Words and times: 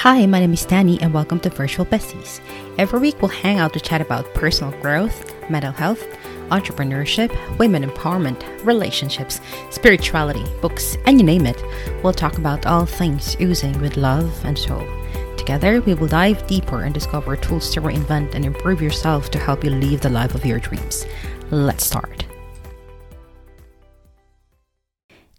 Hi, 0.00 0.24
my 0.24 0.40
name 0.40 0.54
is 0.54 0.64
Danny, 0.64 0.98
and 1.02 1.12
welcome 1.12 1.38
to 1.40 1.50
Virtual 1.50 1.84
Besties. 1.84 2.40
Every 2.78 2.98
week, 2.98 3.20
we'll 3.20 3.28
hang 3.28 3.58
out 3.58 3.74
to 3.74 3.80
chat 3.80 4.00
about 4.00 4.32
personal 4.32 4.72
growth, 4.80 5.30
mental 5.50 5.72
health, 5.72 6.02
entrepreneurship, 6.48 7.30
women 7.58 7.84
empowerment, 7.84 8.42
relationships, 8.64 9.42
spirituality, 9.68 10.42
books, 10.62 10.96
and 11.04 11.20
you 11.20 11.26
name 11.26 11.44
it. 11.44 11.62
We'll 12.02 12.14
talk 12.14 12.38
about 12.38 12.64
all 12.64 12.86
things 12.86 13.36
oozing 13.42 13.78
with 13.82 13.98
love 13.98 14.42
and 14.46 14.58
soul. 14.58 14.88
Together, 15.36 15.82
we 15.82 15.92
will 15.92 16.08
dive 16.08 16.46
deeper 16.46 16.84
and 16.84 16.94
discover 16.94 17.36
tools 17.36 17.68
to 17.74 17.82
reinvent 17.82 18.34
and 18.34 18.46
improve 18.46 18.80
yourself 18.80 19.30
to 19.32 19.38
help 19.38 19.62
you 19.62 19.68
live 19.68 20.00
the 20.00 20.08
life 20.08 20.34
of 20.34 20.46
your 20.46 20.60
dreams. 20.60 21.04
Let's 21.50 21.84
start. 21.84 22.24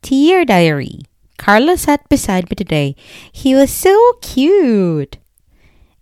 Dear 0.03 0.45
Diary, 0.45 0.99
Carlos 1.41 1.81
sat 1.81 2.07
beside 2.07 2.51
me 2.51 2.55
today. 2.55 2.95
He 3.31 3.55
was 3.55 3.73
so 3.73 3.97
cute. 4.21 5.17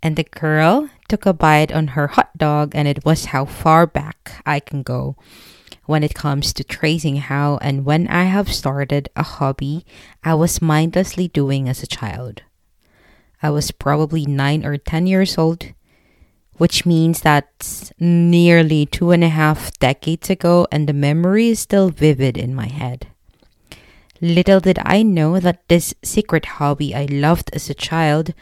And 0.04 0.18
the 0.18 0.28
girl 0.28 0.90
took 1.08 1.26
a 1.26 1.32
bite 1.32 1.72
on 1.72 1.96
her 1.96 2.08
hot 2.08 2.38
dog, 2.38 2.76
and 2.76 2.90
it 2.90 3.06
was 3.06 3.32
how 3.32 3.46
far 3.46 3.88
back 3.88 4.44
I 4.46 4.60
can 4.60 4.84
go 4.84 5.16
when 5.86 6.04
it 6.04 6.14
comes 6.14 6.52
to 6.54 6.64
tracing 6.64 7.16
how 7.32 7.58
and 7.64 7.86
when 7.86 8.06
I 8.10 8.26
have 8.26 8.52
started 8.52 9.10
a 9.16 9.24
hobby 9.24 9.86
I 10.24 10.36
was 10.36 10.62
mindlessly 10.62 11.30
doing 11.30 11.70
as 11.70 11.82
a 11.82 11.88
child. 11.88 12.44
I 13.42 13.50
was 13.50 13.72
probably 13.72 14.26
nine 14.26 14.66
or 14.66 14.78
ten 14.78 15.08
years 15.08 15.38
old, 15.38 15.72
which 16.58 16.86
means 16.86 17.22
that's 17.22 17.94
nearly 17.98 18.86
two 18.86 19.12
and 19.12 19.24
a 19.24 19.30
half 19.30 19.72
decades 19.80 20.30
ago, 20.30 20.68
and 20.70 20.86
the 20.86 20.94
memory 20.94 21.48
is 21.48 21.62
still 21.62 21.90
vivid 21.90 22.38
in 22.38 22.54
my 22.54 22.68
head. 22.68 23.08
Little 24.22 24.60
did 24.60 24.80
I 24.84 25.02
know 25.02 25.40
that 25.40 25.68
this 25.70 25.94
secret 26.04 26.46
hobby 26.46 26.94
I 26.94 27.06
loved 27.06 27.50
as 27.54 27.70
a 27.70 27.74
child 27.74 28.34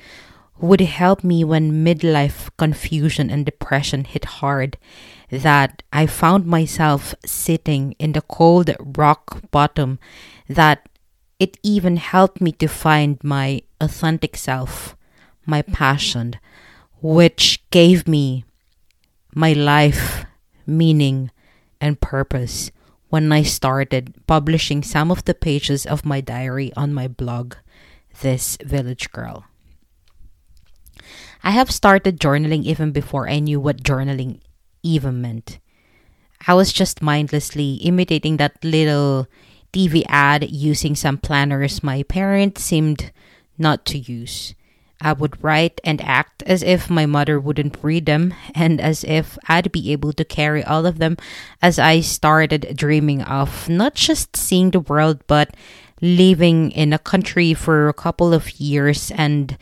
would 0.59 0.81
help 0.81 1.23
me 1.23 1.43
when 1.43 1.85
midlife 1.85 2.49
confusion 2.57 3.29
and 3.29 3.45
depression 3.45 4.03
hit 4.03 4.25
hard. 4.41 4.77
That 5.29 5.83
I 5.93 6.07
found 6.07 6.45
myself 6.45 7.13
sitting 7.25 7.93
in 7.99 8.13
the 8.13 8.21
cold 8.21 8.75
rock 8.79 9.51
bottom, 9.51 9.99
that 10.47 10.89
it 11.39 11.57
even 11.61 11.97
helped 11.97 12.41
me 12.41 12.51
to 12.53 12.67
find 12.67 13.23
my 13.23 13.61
authentic 13.79 14.35
self, 14.35 14.95
my 15.45 15.61
passion, 15.61 16.37
which 17.01 17.61
gave 17.69 18.07
me 18.07 18.45
my 19.35 19.53
life 19.53 20.25
meaning 20.65 21.29
and 21.79 22.01
purpose 22.01 22.71
when 23.09 23.31
I 23.31 23.43
started 23.43 24.13
publishing 24.27 24.83
some 24.83 25.11
of 25.11 25.25
the 25.25 25.33
pages 25.33 25.85
of 25.85 26.05
my 26.05 26.21
diary 26.21 26.71
on 26.75 26.93
my 26.93 27.07
blog, 27.07 27.55
This 28.21 28.57
Village 28.63 29.11
Girl. 29.11 29.45
I 31.43 31.51
have 31.51 31.71
started 31.71 32.19
journaling 32.19 32.63
even 32.63 32.91
before 32.91 33.29
I 33.29 33.39
knew 33.39 33.59
what 33.59 33.83
journaling 33.83 34.41
even 34.83 35.21
meant. 35.21 35.59
I 36.45 36.53
was 36.53 36.73
just 36.73 37.01
mindlessly 37.01 37.75
imitating 37.75 38.37
that 38.37 38.63
little 38.63 39.27
TV 39.71 40.03
ad 40.07 40.49
using 40.49 40.95
some 40.95 41.17
planners 41.17 41.83
my 41.83 42.03
parents 42.03 42.63
seemed 42.63 43.11
not 43.57 43.85
to 43.85 43.97
use. 43.97 44.53
I 44.99 45.13
would 45.13 45.43
write 45.43 45.79
and 45.83 46.01
act 46.01 46.43
as 46.43 46.63
if 46.63 46.89
my 46.89 47.05
mother 47.05 47.39
wouldn't 47.39 47.77
read 47.83 48.05
them 48.05 48.33
and 48.55 48.81
as 48.81 49.03
if 49.03 49.37
I'd 49.47 49.71
be 49.71 49.91
able 49.91 50.13
to 50.13 50.25
carry 50.25 50.63
all 50.63 50.85
of 50.85 50.97
them 50.97 51.17
as 51.61 51.77
I 51.77 52.01
started 52.01 52.73
dreaming 52.75 53.21
of 53.21 53.69
not 53.69 53.93
just 53.93 54.35
seeing 54.35 54.71
the 54.71 54.79
world 54.79 55.21
but 55.27 55.55
living 56.01 56.71
in 56.71 56.93
a 56.93 56.99
country 56.99 57.53
for 57.53 57.87
a 57.87 57.93
couple 57.93 58.33
of 58.33 58.59
years 58.59 59.11
and 59.11 59.57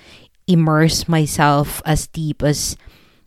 immerse 0.48 1.08
myself 1.08 1.82
as 1.86 2.08
deep 2.08 2.44
as 2.44 2.78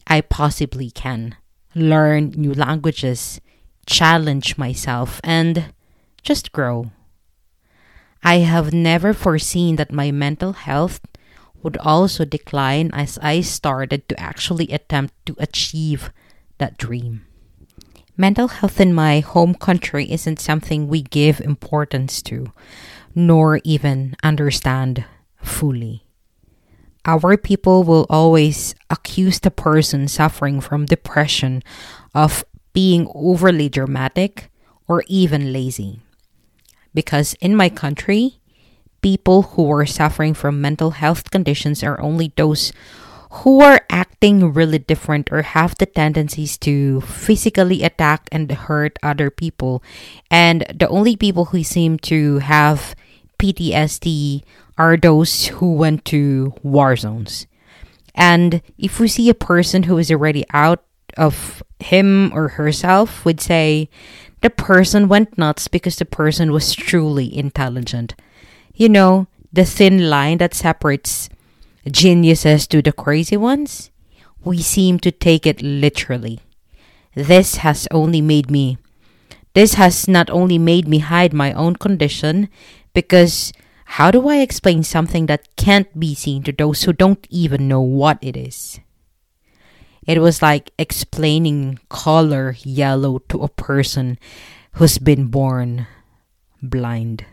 I 0.06 0.20
possibly 0.22 0.90
can. 0.90 1.36
Learn 1.74 2.32
new 2.36 2.54
languages, 2.54 3.40
challenge 3.86 4.56
myself, 4.56 5.20
and 5.22 5.72
just 6.22 6.52
grow. 6.52 6.90
I 8.22 8.36
have 8.38 8.72
never 8.72 9.12
foreseen 9.12 9.76
that 9.76 9.92
my 9.92 10.10
mental 10.10 10.52
health 10.52 11.00
would 11.62 11.76
also 11.78 12.24
decline 12.24 12.90
as 12.92 13.18
I 13.22 13.40
started 13.40 14.08
to 14.08 14.20
actually 14.20 14.68
attempt 14.68 15.14
to 15.26 15.36
achieve 15.38 16.12
that 16.58 16.78
dream. 16.78 17.24
Mental 18.16 18.48
health 18.48 18.80
in 18.80 18.92
my 18.92 19.20
home 19.20 19.54
country 19.54 20.10
isn't 20.10 20.40
something 20.40 20.88
we 20.88 21.02
give 21.02 21.40
importance 21.40 22.20
to, 22.22 22.52
nor 23.14 23.60
even 23.62 24.16
understand 24.22 25.04
fully. 25.40 26.04
Our 27.04 27.36
people 27.36 27.84
will 27.84 28.06
always 28.10 28.74
accuse 28.90 29.38
the 29.38 29.50
person 29.50 30.08
suffering 30.08 30.60
from 30.60 30.84
depression 30.84 31.62
of 32.14 32.44
being 32.72 33.08
overly 33.14 33.68
dramatic 33.68 34.50
or 34.86 35.04
even 35.06 35.52
lazy. 35.52 36.00
Because 36.92 37.34
in 37.40 37.54
my 37.54 37.68
country, 37.68 38.40
people 39.02 39.42
who 39.54 39.70
are 39.70 39.86
suffering 39.86 40.34
from 40.34 40.60
mental 40.60 40.90
health 40.90 41.30
conditions 41.30 41.82
are 41.82 42.00
only 42.00 42.32
those 42.36 42.72
who 43.30 43.60
are 43.60 43.82
acting 43.90 44.52
really 44.52 44.78
different 44.78 45.30
or 45.30 45.42
have 45.42 45.76
the 45.78 45.86
tendencies 45.86 46.56
to 46.56 47.00
physically 47.02 47.82
attack 47.82 48.28
and 48.32 48.50
hurt 48.50 48.98
other 49.02 49.30
people. 49.30 49.82
And 50.30 50.64
the 50.74 50.88
only 50.88 51.16
people 51.16 51.46
who 51.46 51.62
seem 51.62 51.98
to 52.10 52.38
have 52.38 52.96
PTSD 53.38 54.42
are 54.78 54.96
those 54.96 55.46
who 55.46 55.74
went 55.74 56.04
to 56.06 56.54
war 56.62 56.96
zones. 56.96 57.46
And 58.14 58.62
if 58.78 58.98
we 58.98 59.08
see 59.08 59.28
a 59.28 59.34
person 59.34 59.84
who 59.84 59.98
is 59.98 60.10
already 60.10 60.44
out 60.52 60.82
of 61.16 61.62
him 61.80 62.32
or 62.34 62.48
herself, 62.48 63.24
we'd 63.24 63.40
say 63.40 63.88
the 64.40 64.50
person 64.50 65.08
went 65.08 65.36
nuts 65.36 65.68
because 65.68 65.96
the 65.96 66.04
person 66.04 66.50
was 66.50 66.74
truly 66.74 67.36
intelligent 67.36 68.14
you 68.78 68.88
know, 68.88 69.26
the 69.52 69.64
thin 69.64 70.08
line 70.08 70.38
that 70.38 70.54
separates 70.54 71.28
geniuses 71.90 72.66
to 72.68 72.80
the 72.80 72.92
crazy 72.92 73.36
ones, 73.36 73.90
we 74.44 74.62
seem 74.62 75.00
to 75.00 75.10
take 75.10 75.46
it 75.46 75.60
literally. 75.60 76.38
This 77.14 77.56
has 77.56 77.88
only 77.90 78.22
made 78.22 78.50
me, 78.50 78.78
this 79.52 79.74
has 79.74 80.06
not 80.06 80.30
only 80.30 80.58
made 80.58 80.86
me 80.86 81.00
hide 81.00 81.34
my 81.34 81.52
own 81.52 81.74
condition, 81.74 82.48
because 82.94 83.52
how 83.98 84.12
do 84.12 84.28
I 84.28 84.38
explain 84.38 84.84
something 84.84 85.26
that 85.26 85.56
can't 85.56 85.90
be 85.98 86.14
seen 86.14 86.44
to 86.44 86.52
those 86.52 86.84
who 86.84 86.92
don't 86.92 87.26
even 87.30 87.66
know 87.66 87.80
what 87.80 88.18
it 88.22 88.36
is? 88.36 88.78
It 90.06 90.20
was 90.20 90.40
like 90.40 90.70
explaining 90.78 91.80
color 91.88 92.54
yellow 92.62 93.18
to 93.28 93.42
a 93.42 93.48
person 93.48 94.18
who's 94.72 94.98
been 94.98 95.26
born 95.26 95.88
blind. 96.62 97.26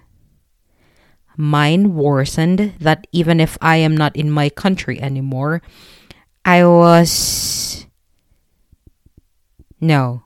Mine 1.37 1.93
worsened 1.95 2.73
that 2.79 3.07
even 3.11 3.39
if 3.39 3.57
I 3.61 3.77
am 3.77 3.95
not 3.95 4.15
in 4.15 4.31
my 4.31 4.49
country 4.49 5.01
anymore, 5.01 5.61
I 6.43 6.65
was. 6.65 7.85
No, 9.81 10.23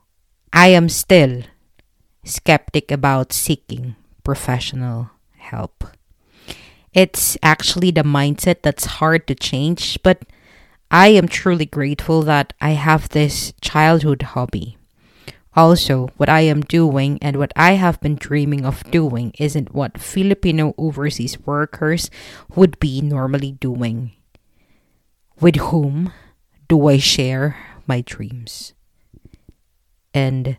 I 0.52 0.68
am 0.68 0.88
still 0.88 1.42
skeptic 2.24 2.90
about 2.90 3.32
seeking 3.32 3.96
professional 4.22 5.10
help. 5.36 5.84
It's 6.92 7.36
actually 7.42 7.90
the 7.90 8.02
mindset 8.02 8.62
that's 8.62 9.00
hard 9.00 9.26
to 9.28 9.34
change, 9.34 9.98
but 10.02 10.22
I 10.90 11.08
am 11.08 11.28
truly 11.28 11.66
grateful 11.66 12.22
that 12.22 12.52
I 12.60 12.70
have 12.70 13.10
this 13.10 13.52
childhood 13.60 14.22
hobby. 14.34 14.76
Also, 15.56 16.08
what 16.16 16.28
I 16.28 16.42
am 16.42 16.62
doing 16.62 17.18
and 17.20 17.36
what 17.36 17.52
I 17.56 17.72
have 17.72 18.00
been 18.00 18.14
dreaming 18.14 18.64
of 18.64 18.84
doing 18.90 19.32
isn't 19.38 19.74
what 19.74 19.98
Filipino 19.98 20.74
overseas 20.78 21.40
workers 21.42 22.10
would 22.54 22.78
be 22.78 23.00
normally 23.00 23.52
doing. 23.58 24.12
With 25.40 25.56
whom 25.56 26.12
do 26.68 26.86
I 26.88 26.98
share 26.98 27.56
my 27.86 28.02
dreams 28.02 28.74
and 30.14 30.58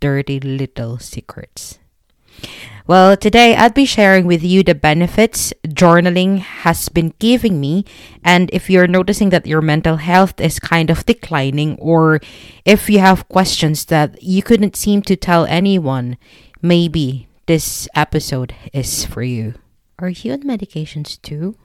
dirty 0.00 0.40
little 0.40 0.98
secrets? 0.98 1.78
Well, 2.86 3.16
today 3.16 3.56
I'll 3.56 3.70
be 3.70 3.86
sharing 3.86 4.26
with 4.26 4.42
you 4.42 4.62
the 4.62 4.74
benefits 4.74 5.54
journaling 5.66 6.40
has 6.40 6.90
been 6.90 7.14
giving 7.18 7.58
me. 7.58 7.86
And 8.22 8.50
if 8.52 8.68
you're 8.68 8.86
noticing 8.86 9.30
that 9.30 9.46
your 9.46 9.62
mental 9.62 9.96
health 9.96 10.38
is 10.38 10.60
kind 10.60 10.90
of 10.90 11.06
declining, 11.06 11.78
or 11.78 12.20
if 12.66 12.90
you 12.90 12.98
have 12.98 13.26
questions 13.30 13.86
that 13.86 14.22
you 14.22 14.42
couldn't 14.42 14.76
seem 14.76 15.00
to 15.08 15.16
tell 15.16 15.46
anyone, 15.46 16.18
maybe 16.60 17.26
this 17.46 17.88
episode 17.94 18.54
is 18.74 19.06
for 19.06 19.22
you. 19.22 19.54
Are 19.98 20.10
you 20.10 20.34
on 20.34 20.42
medications 20.42 21.16
too? 21.22 21.56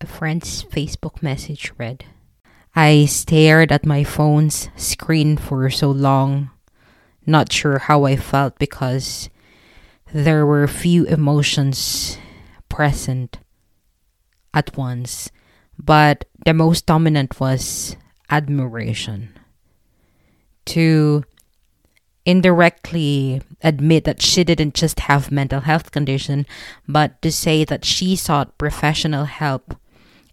A 0.00 0.06
friend's 0.06 0.64
Facebook 0.64 1.22
message 1.22 1.70
read. 1.78 2.04
I 2.74 3.04
stared 3.04 3.70
at 3.70 3.86
my 3.86 4.02
phone's 4.02 4.70
screen 4.74 5.36
for 5.36 5.70
so 5.70 5.88
long, 5.88 6.50
not 7.24 7.52
sure 7.52 7.78
how 7.78 8.06
I 8.06 8.16
felt 8.16 8.58
because 8.58 9.30
there 10.12 10.46
were 10.46 10.66
few 10.66 11.04
emotions 11.04 12.18
present. 12.68 13.38
at 14.54 14.76
once, 14.76 15.30
but 15.78 16.24
the 16.44 16.54
most 16.54 16.86
dominant 16.86 17.38
was 17.38 17.96
admiration. 18.30 19.28
To 20.72 21.24
indirectly 22.24 23.40
admit 23.62 24.04
that 24.04 24.20
she 24.20 24.44
didn't 24.44 24.74
just 24.74 25.00
have 25.00 25.30
mental 25.32 25.60
health 25.60 25.90
condition 25.92 26.44
but 26.86 27.20
to 27.22 27.32
say 27.32 27.64
that 27.64 27.86
she 27.86 28.14
sought 28.14 28.58
professional 28.58 29.24
help 29.24 29.74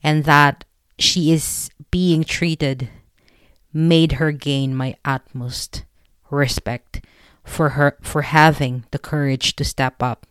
and 0.04 0.25
that 0.25 0.66
she 1.00 1.31
is 1.31 1.69
being 1.92 2.25
treated 2.25 2.89
made 3.71 4.13
her 4.13 4.33
gain 4.33 4.75
my 4.75 4.94
utmost 5.06 5.86
respect 6.30 7.00
for 7.45 7.69
her 7.69 7.97
for 8.01 8.24
having 8.24 8.83
the 8.92 9.00
courage 9.00 9.56
to 9.56 9.63
step 9.63 10.03
up 10.03 10.25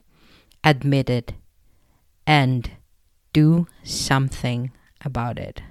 admit 0.63 1.09
it 1.09 1.33
and 2.27 2.73
do 3.33 3.67
something 3.83 4.71
about 5.05 5.39
it 5.39 5.63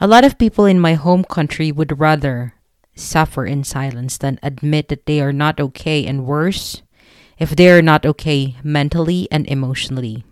a 0.00 0.06
lot 0.06 0.24
of 0.24 0.38
people 0.38 0.64
in 0.64 0.80
my 0.80 0.94
home 0.94 1.24
country 1.24 1.70
would 1.70 2.00
rather 2.00 2.54
suffer 2.94 3.44
in 3.44 3.64
silence 3.64 4.18
than 4.18 4.38
admit 4.42 4.88
that 4.88 5.06
they 5.06 5.20
are 5.20 5.32
not 5.32 5.60
okay, 5.60 6.06
and 6.06 6.26
worse, 6.26 6.82
if 7.38 7.56
they 7.56 7.70
are 7.70 7.82
not 7.82 8.06
okay 8.06 8.56
mentally 8.62 9.28
and 9.30 9.46
emotionally. 9.48 10.24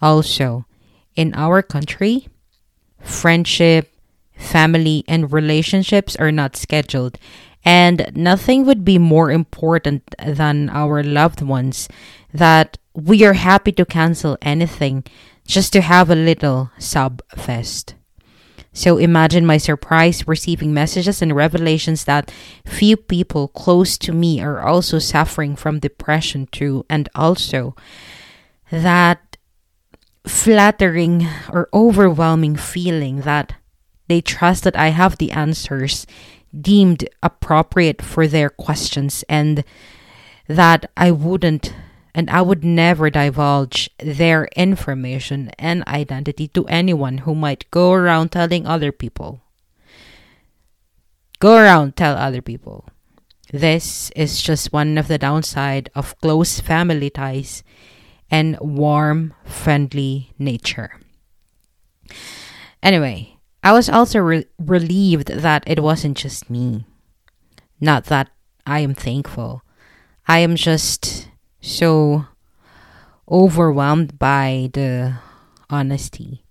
Also, 0.00 0.66
in 1.16 1.34
our 1.34 1.62
country, 1.62 2.28
friendship, 3.00 3.92
family, 4.36 5.04
and 5.08 5.32
relationships 5.32 6.14
are 6.16 6.32
not 6.32 6.56
scheduled, 6.56 7.18
and 7.64 8.10
nothing 8.14 8.64
would 8.64 8.84
be 8.84 8.98
more 8.98 9.30
important 9.30 10.02
than 10.24 10.70
our 10.70 11.02
loved 11.02 11.42
ones 11.42 11.88
that 12.32 12.78
we 12.94 13.24
are 13.24 13.34
happy 13.34 13.72
to 13.72 13.84
cancel 13.84 14.36
anything 14.42 15.04
just 15.46 15.72
to 15.72 15.80
have 15.80 16.10
a 16.10 16.14
little 16.14 16.70
sub 16.78 17.22
fest. 17.36 17.94
So 18.72 18.98
imagine 18.98 19.46
my 19.46 19.56
surprise 19.56 20.28
receiving 20.28 20.72
messages 20.72 21.20
and 21.20 21.34
revelations 21.34 22.04
that 22.04 22.30
few 22.64 22.96
people 22.96 23.48
close 23.48 23.98
to 23.98 24.12
me 24.12 24.40
are 24.40 24.60
also 24.60 24.98
suffering 24.98 25.56
from 25.56 25.80
depression 25.80 26.46
too, 26.52 26.84
and 26.88 27.08
also 27.14 27.74
that 28.70 29.36
flattering 30.26 31.26
or 31.50 31.68
overwhelming 31.72 32.54
feeling 32.56 33.22
that 33.22 33.54
they 34.06 34.20
trust 34.20 34.64
that 34.64 34.76
I 34.76 34.88
have 34.88 35.18
the 35.18 35.32
answers 35.32 36.06
deemed 36.58 37.08
appropriate 37.22 38.02
for 38.02 38.26
their 38.26 38.50
questions 38.50 39.24
and 39.28 39.64
that 40.46 40.90
I 40.96 41.10
wouldn't 41.10 41.74
and 42.14 42.30
I 42.30 42.42
would 42.42 42.64
never 42.64 43.10
divulge 43.10 43.90
their 43.98 44.48
information 44.56 45.50
and 45.58 45.86
identity 45.86 46.48
to 46.48 46.66
anyone 46.66 47.18
who 47.18 47.34
might 47.34 47.70
go 47.70 47.92
around 47.92 48.32
telling 48.32 48.66
other 48.66 48.90
people. 48.90 49.40
Go 51.38 51.56
around 51.56 51.96
tell 51.96 52.16
other 52.16 52.42
people. 52.42 52.86
This 53.52 54.10
is 54.16 54.42
just 54.42 54.72
one 54.72 54.98
of 54.98 55.06
the 55.06 55.18
downside 55.18 55.90
of 55.94 56.18
close 56.20 56.58
family 56.58 57.08
ties 57.08 57.62
and 58.30 58.58
warm, 58.60 59.34
friendly 59.44 60.32
nature. 60.38 60.98
Anyway, 62.82 63.37
I 63.62 63.72
was 63.72 63.88
also 63.88 64.20
re- 64.20 64.46
relieved 64.58 65.28
that 65.28 65.64
it 65.66 65.82
wasn't 65.82 66.16
just 66.16 66.48
me. 66.48 66.86
Not 67.80 68.04
that 68.06 68.30
I 68.66 68.80
am 68.80 68.94
thankful. 68.94 69.62
I 70.26 70.38
am 70.38 70.56
just 70.56 71.28
so 71.60 72.26
overwhelmed 73.30 74.18
by 74.18 74.70
the 74.72 75.18
honesty. 75.70 76.44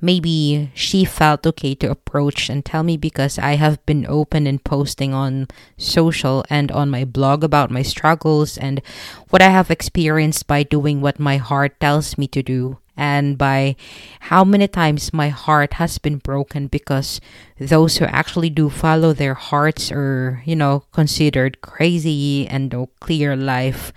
Maybe 0.00 0.70
she 0.74 1.04
felt 1.04 1.46
okay 1.46 1.74
to 1.76 1.90
approach 1.90 2.50
and 2.50 2.64
tell 2.64 2.82
me 2.82 2.96
because 2.96 3.38
I 3.38 3.56
have 3.56 3.84
been 3.86 4.06
open 4.06 4.46
in 4.46 4.58
posting 4.58 5.14
on 5.14 5.48
social 5.78 6.44
and 6.50 6.70
on 6.70 6.90
my 6.90 7.04
blog 7.04 7.42
about 7.42 7.70
my 7.70 7.82
struggles 7.82 8.58
and 8.58 8.82
what 9.30 9.40
I 9.40 9.48
have 9.48 9.70
experienced 9.70 10.46
by 10.46 10.62
doing 10.62 11.00
what 11.00 11.18
my 11.18 11.38
heart 11.38 11.80
tells 11.80 12.18
me 12.18 12.28
to 12.28 12.42
do 12.42 12.78
and 12.96 13.36
by 13.36 13.76
how 14.20 14.44
many 14.44 14.66
times 14.66 15.12
my 15.12 15.28
heart 15.28 15.74
has 15.74 15.98
been 15.98 16.18
broken 16.18 16.66
because 16.66 17.20
those 17.58 17.98
who 17.98 18.04
actually 18.06 18.50
do 18.50 18.70
follow 18.70 19.12
their 19.12 19.34
hearts 19.34 19.92
are, 19.92 20.42
you 20.44 20.56
know, 20.56 20.84
considered 20.92 21.60
crazy 21.60 22.46
and 22.48 22.72
no 22.72 22.88
clear 23.00 23.36
life 23.36 23.92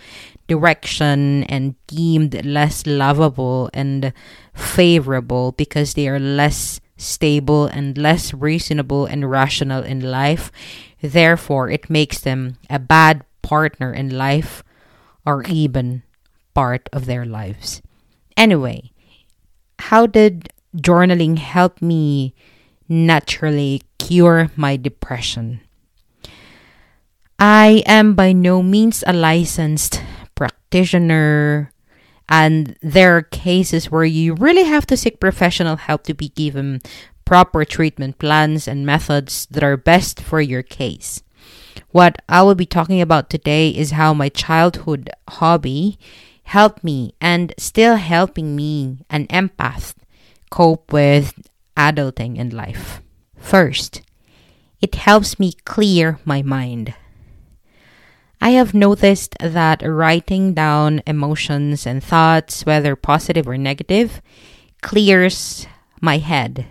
direction 0.49 1.43
and 1.43 1.75
deemed 1.85 2.43
less 2.43 2.85
lovable 2.85 3.69
and 3.71 4.11
favorable 4.53 5.53
because 5.53 5.93
they 5.93 6.09
are 6.09 6.19
less 6.19 6.81
stable 6.97 7.67
and 7.67 7.97
less 7.97 8.33
reasonable 8.33 9.05
and 9.05 9.29
rational 9.29 9.83
in 9.83 10.01
life. 10.01 10.51
Therefore, 11.01 11.69
it 11.69 11.89
makes 11.89 12.19
them 12.19 12.57
a 12.69 12.79
bad 12.79 13.23
partner 13.41 13.93
in 13.93 14.09
life 14.09 14.63
or 15.25 15.43
even 15.43 16.03
part 16.53 16.89
of 16.91 17.05
their 17.05 17.25
lives. 17.25 17.81
Anyway, 18.39 18.89
how 19.79 20.07
did 20.07 20.47
journaling 20.73 21.37
help 21.37 21.81
me 21.81 22.33
naturally 22.87 23.83
cure 23.97 24.49
my 24.55 24.77
depression? 24.77 25.59
I 27.37 27.83
am 27.85 28.15
by 28.15 28.31
no 28.31 28.63
means 28.63 29.03
a 29.05 29.11
licensed 29.11 30.01
practitioner. 30.35 31.73
And 32.29 32.77
there 32.81 33.17
are 33.17 33.23
cases 33.23 33.91
where 33.91 34.05
you 34.05 34.35
really 34.35 34.63
have 34.63 34.87
to 34.87 34.95
seek 34.95 35.19
professional 35.19 35.75
help 35.75 36.03
to 36.03 36.13
be 36.13 36.29
given 36.29 36.79
proper 37.25 37.65
treatment 37.65 38.19
plans 38.19 38.69
and 38.69 38.85
methods 38.85 39.47
that 39.51 39.63
are 39.63 39.75
best 39.75 40.21
for 40.21 40.39
your 40.39 40.63
case. 40.63 41.23
What 41.91 42.21
I 42.29 42.43
will 42.43 42.55
be 42.55 42.65
talking 42.65 43.01
about 43.01 43.29
today 43.29 43.69
is 43.69 43.91
how 43.91 44.13
my 44.13 44.29
childhood 44.29 45.09
hobby 45.27 45.99
helped 46.49 46.83
me 46.83 47.13
and 47.21 47.53
still 47.59 47.95
helping 47.95 48.55
me, 48.55 48.97
an 49.07 49.27
empath, 49.27 49.93
cope 50.49 50.91
with 50.91 51.33
adulting 51.77 52.37
in 52.37 52.49
life. 52.49 53.01
First, 53.37 54.01
it 54.81 54.95
helps 54.95 55.37
me 55.37 55.53
clear 55.65 56.17
my 56.25 56.41
mind. 56.41 56.95
I 58.41 58.51
have 58.51 58.73
noticed 58.73 59.35
that 59.39 59.83
writing 59.85 60.55
down 60.55 61.03
emotions 61.05 61.85
and 61.85 62.03
thoughts, 62.03 62.65
whether 62.65 62.95
positive 62.95 63.47
or 63.47 63.57
negative, 63.57 64.19
clears 64.81 65.67
my 66.01 66.17
head. 66.17 66.65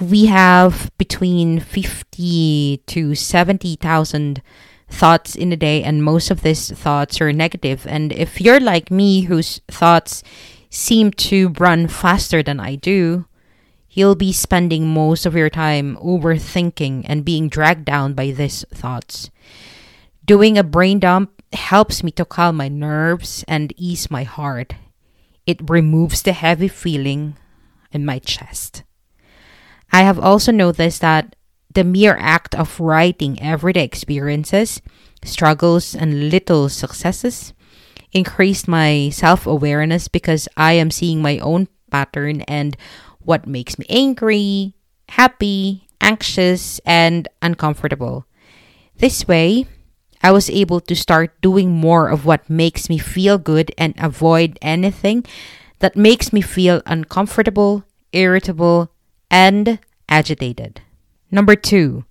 We 0.00 0.26
have 0.26 0.90
between 0.96 1.60
50 1.60 2.82
to 2.86 3.14
70,000 3.14 4.40
thoughts 4.88 5.34
in 5.34 5.52
a 5.52 5.56
day, 5.56 5.82
and 5.82 6.02
most 6.02 6.30
of 6.30 6.42
these 6.42 6.70
thoughts 6.70 7.20
are 7.20 7.32
negative. 7.32 7.86
And 7.86 8.12
if 8.12 8.40
you're 8.40 8.60
like 8.60 8.90
me, 8.90 9.22
whose 9.22 9.60
thoughts 9.68 10.22
seem 10.70 11.10
to 11.12 11.54
run 11.58 11.88
faster 11.88 12.42
than 12.42 12.60
I 12.60 12.76
do, 12.76 13.26
you'll 13.90 14.14
be 14.14 14.32
spending 14.32 14.88
most 14.88 15.26
of 15.26 15.34
your 15.34 15.50
time 15.50 15.96
overthinking 15.96 17.06
and 17.08 17.24
being 17.24 17.48
dragged 17.48 17.84
down 17.84 18.14
by 18.14 18.30
these 18.30 18.64
thoughts. 18.72 19.30
Doing 20.24 20.58
a 20.58 20.64
brain 20.64 20.98
dump 20.98 21.42
helps 21.52 22.02
me 22.02 22.10
to 22.12 22.24
calm 22.24 22.56
my 22.56 22.68
nerves 22.68 23.44
and 23.48 23.72
ease 23.76 24.10
my 24.10 24.24
heart. 24.24 24.74
It 25.46 25.70
removes 25.70 26.22
the 26.22 26.32
heavy 26.32 26.68
feeling 26.68 27.36
in 27.92 28.04
my 28.04 28.18
chest. 28.18 28.82
I 29.92 30.02
have 30.02 30.18
also 30.18 30.50
noticed 30.50 31.00
that 31.00 31.35
the 31.76 31.84
mere 31.84 32.16
act 32.18 32.54
of 32.54 32.80
writing 32.80 33.36
everyday 33.40 33.84
experiences, 33.84 34.80
struggles, 35.22 35.94
and 35.94 36.30
little 36.30 36.70
successes 36.70 37.52
increased 38.12 38.66
my 38.66 39.10
self 39.12 39.46
awareness 39.46 40.08
because 40.08 40.48
I 40.56 40.72
am 40.72 40.90
seeing 40.90 41.20
my 41.20 41.36
own 41.38 41.68
pattern 41.90 42.40
and 42.48 42.78
what 43.20 43.46
makes 43.46 43.78
me 43.78 43.84
angry, 43.90 44.72
happy, 45.10 45.86
anxious, 46.00 46.80
and 46.86 47.28
uncomfortable. 47.42 48.24
This 48.96 49.28
way, 49.28 49.66
I 50.22 50.32
was 50.32 50.48
able 50.48 50.80
to 50.80 50.96
start 50.96 51.38
doing 51.42 51.70
more 51.70 52.08
of 52.08 52.24
what 52.24 52.48
makes 52.48 52.88
me 52.88 52.96
feel 52.96 53.36
good 53.36 53.70
and 53.76 53.92
avoid 53.98 54.58
anything 54.62 55.26
that 55.80 55.94
makes 55.94 56.32
me 56.32 56.40
feel 56.40 56.80
uncomfortable, 56.86 57.84
irritable, 58.14 58.88
and 59.30 59.78
agitated. 60.08 60.80
Number 61.30 61.56
two, 61.56 62.04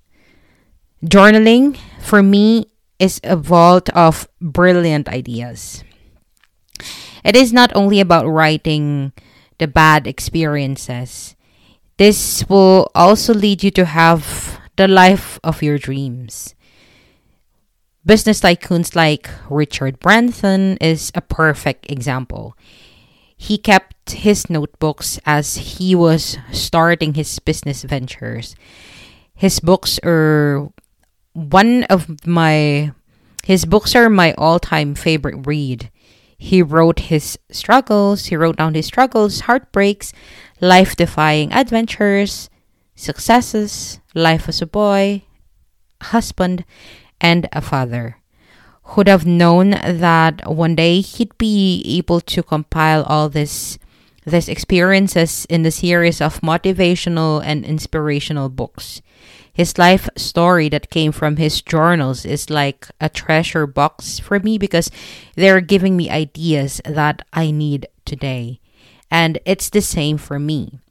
journaling 1.03 1.77
for 2.01 2.21
me 2.21 2.67
is 2.99 3.19
a 3.23 3.35
vault 3.35 3.89
of 3.89 4.27
brilliant 4.41 5.07
ideas. 5.07 5.83
It 7.23 7.35
is 7.35 7.51
not 7.51 7.75
only 7.75 7.99
about 7.99 8.27
writing 8.27 9.11
the 9.57 9.67
bad 9.67 10.05
experiences, 10.05 11.35
this 11.97 12.43
will 12.49 12.91
also 12.93 13.33
lead 13.33 13.63
you 13.63 13.71
to 13.71 13.85
have 13.85 14.59
the 14.75 14.87
life 14.87 15.39
of 15.43 15.63
your 15.63 15.77
dreams. 15.77 16.53
Business 18.05 18.41
tycoons 18.41 18.95
like 18.95 19.29
Richard 19.49 19.99
Branson 19.99 20.77
is 20.77 21.11
a 21.15 21.21
perfect 21.21 21.89
example. 21.89 22.55
He 23.35 23.57
kept 23.57 24.11
his 24.11 24.49
notebooks 24.49 25.19
as 25.25 25.79
he 25.79 25.95
was 25.95 26.37
starting 26.51 27.15
his 27.15 27.39
business 27.39 27.83
ventures. 27.83 28.55
His 29.35 29.59
books 29.59 29.99
are 30.03 30.69
one 31.33 31.83
of 31.83 32.25
my 32.25 32.91
his 33.43 33.65
books 33.65 33.95
are 33.95 34.09
my 34.09 34.33
all-time 34.37 34.95
favorite 34.95 35.45
read. 35.45 35.91
He 36.37 36.63
wrote 36.63 37.11
his 37.11 37.37
struggles, 37.51 38.25
he 38.25 38.35
wrote 38.35 38.57
down 38.57 38.73
his 38.73 38.87
struggles, 38.87 39.41
heartbreaks, 39.41 40.13
life-defying 40.61 41.53
adventures, 41.53 42.49
successes, 42.95 43.99
life 44.15 44.49
as 44.49 44.61
a 44.61 44.65
boy, 44.65 45.23
husband, 46.01 46.65
and 47.21 47.47
a 47.51 47.61
father. 47.61 48.17
Who'd 48.83 49.07
have 49.07 49.25
known 49.25 49.71
that 49.71 50.49
one 50.49 50.75
day 50.75 51.01
he'd 51.01 51.37
be 51.37 51.83
able 51.97 52.21
to 52.21 52.41
compile 52.41 53.03
all 53.03 53.29
this 53.29 53.77
these 54.25 54.49
experiences 54.49 55.45
in 55.49 55.61
the 55.61 55.69
series 55.69 56.19
of 56.19 56.41
motivational 56.41 57.43
and 57.45 57.63
inspirational 57.63 58.49
books. 58.49 59.01
His 59.55 59.77
life 59.77 60.09
story 60.17 60.67
that 60.67 60.89
came 60.89 61.13
from 61.13 61.37
his 61.37 61.61
journals 61.61 62.25
is 62.25 62.49
like 62.49 62.89
a 62.99 63.07
treasure 63.07 63.65
box 63.65 64.19
for 64.19 64.37
me 64.37 64.57
because 64.57 64.91
they're 65.35 65.61
giving 65.61 65.95
me 65.95 66.09
ideas 66.09 66.81
that 66.83 67.25
I 67.31 67.51
need 67.51 67.87
today. 68.03 68.59
And 69.09 69.39
it's 69.45 69.69
the 69.69 69.81
same 69.81 70.17
for 70.17 70.39
me. 70.39 70.81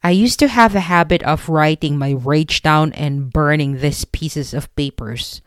I 0.00 0.12
used 0.12 0.38
to 0.38 0.46
have 0.46 0.76
a 0.76 0.86
habit 0.86 1.24
of 1.24 1.48
writing 1.48 1.98
my 1.98 2.12
rage 2.12 2.62
down 2.62 2.92
and 2.92 3.32
burning 3.32 3.78
these 3.82 4.04
pieces 4.04 4.54
of 4.54 4.72
papers. 4.76 5.42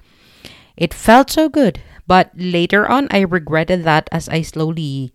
It 0.76 0.94
felt 0.94 1.30
so 1.32 1.48
good, 1.48 1.80
but 2.06 2.32
later 2.36 2.86
on 2.86 3.08
I 3.12 3.22
regretted 3.22 3.86
that 3.86 4.10
as 4.12 4.28
I 4.28 4.42
slowly 4.42 5.14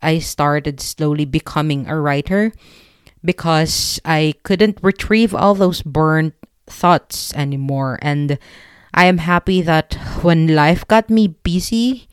I 0.00 0.18
started 0.18 0.80
slowly 0.80 1.26
becoming 1.26 1.88
a 1.88 2.00
writer 2.00 2.52
because 3.22 4.00
I 4.02 4.32
couldn't 4.44 4.80
retrieve 4.80 5.34
all 5.34 5.54
those 5.54 5.82
burned 5.82 6.32
thoughts 6.66 7.32
anymore 7.34 7.98
and 8.02 8.38
I 8.94 9.06
am 9.06 9.18
happy 9.18 9.60
that 9.62 9.94
when 10.22 10.54
life 10.54 10.86
got 10.86 11.10
me 11.10 11.28
busy 11.28 12.08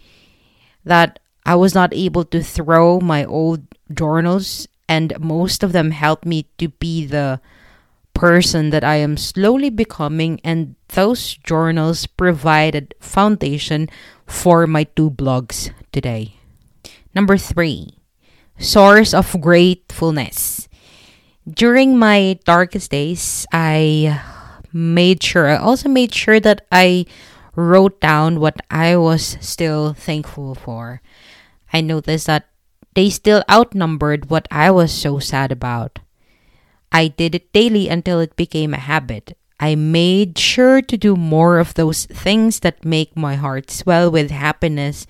that 0.84 1.20
I 1.46 1.56
was 1.56 1.76
not 1.76 1.94
able 1.94 2.26
to 2.26 2.42
throw 2.42 3.00
my 3.00 3.24
old 3.24 3.62
journals 3.94 4.68
and 4.90 5.14
most 5.20 5.64
of 5.64 5.72
them 5.72 5.92
helped 5.92 6.26
me 6.26 6.48
to 6.58 6.70
be 6.70 7.06
the 7.06 7.40
person 8.14 8.72
that 8.72 8.84
I 8.84 8.96
am 8.96 9.16
slowly 9.16 9.70
becoming 9.70 10.42
and 10.44 10.76
those 10.90 11.38
journals 11.38 12.06
provided 12.08 12.94
foundation 13.00 13.88
for 14.26 14.68
my 14.68 14.84
two 14.84 15.12
blogs 15.12 15.72
today. 15.92 16.36
Number 17.16 17.38
3. 17.38 17.94
Source 18.58 19.14
of 19.14 19.40
gratefulness. 19.40 20.68
During 21.50 21.98
my 21.98 22.40
darkest 22.46 22.92
days, 22.92 23.46
I 23.52 24.22
made 24.74 25.24
sure 25.24 25.48
I 25.48 25.58
also 25.58 25.90
made 25.90 26.14
sure 26.14 26.40
that 26.40 26.66
I 26.72 27.06
wrote 27.56 28.00
down 28.00 28.40
what 28.40 28.62
I 28.70 28.96
was 28.96 29.38
still 29.42 29.94
thankful 29.94 30.56
for. 30.56 31.02
I 31.74 31.82
noticed 31.82 32.28
that 32.28 32.48
they 32.94 33.10
still 33.10 33.44
outnumbered 33.50 34.30
what 34.30 34.48
I 34.52 34.72
was 34.72 34.92
so 34.92 35.20
sad 35.20 35.52
about. 35.52 36.00
I 36.92 37.08
did 37.08 37.36
it 37.36 37.54
daily 37.54 37.88
until 37.88 38.20
it 38.20 38.36
became 38.36 38.74
a 38.74 38.84
habit. 38.84 39.38
I 39.60 39.76
made 39.76 40.38
sure 40.38 40.82
to 40.82 40.98
do 40.98 41.16
more 41.16 41.60
of 41.60 41.76
those 41.76 42.06
things 42.06 42.60
that 42.62 42.84
make 42.84 43.16
my 43.16 43.36
heart 43.36 43.70
swell 43.70 44.12
with 44.12 44.32
happiness. 44.32 45.06